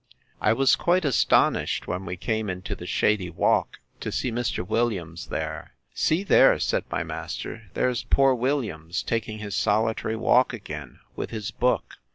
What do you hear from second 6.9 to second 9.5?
master, there's poor Williams, taking